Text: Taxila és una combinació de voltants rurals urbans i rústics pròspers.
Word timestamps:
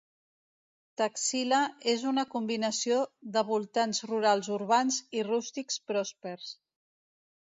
Taxila 1.01 1.57
és 1.91 2.05
una 2.11 2.23
combinació 2.31 2.97
de 3.35 3.43
voltants 3.49 3.99
rurals 4.13 4.49
urbans 4.55 4.97
i 5.21 5.27
rústics 5.29 5.79
pròspers. 5.93 6.49